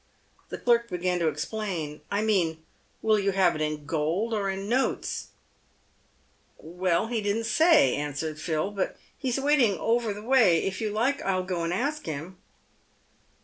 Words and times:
The 0.49 0.57
clerk 0.57 0.89
began 0.89 1.19
to 1.19 1.27
explain," 1.27 2.01
I 2.11 2.23
mean, 2.23 2.63
will 3.03 3.19
you 3.19 3.33
have 3.33 3.53
it 3.53 3.61
in 3.61 3.85
gold, 3.85 4.33
or 4.33 4.49
in 4.49 4.67
notes 4.67 5.27
?""Well, 6.57 7.05
he 7.05 7.21
didn't 7.21 7.43
say," 7.43 7.95
answered 7.95 8.41
Phil, 8.41 8.71
"but 8.71 8.97
he's 9.15 9.39
waiting 9.39 9.77
over 9.77 10.11
the 10.11 10.23
way. 10.23 10.63
If 10.63 10.81
you 10.81 10.89
like, 10.89 11.21
I'll 11.21 11.43
go 11.43 11.61
and 11.61 11.71
ask 11.71 12.07
him." 12.07 12.37